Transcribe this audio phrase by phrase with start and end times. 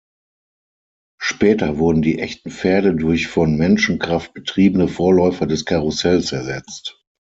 [1.21, 6.99] Später wurden die echten Pferde durch von Menschenkraft betriebene Vorläufer des Karussells ersetzt.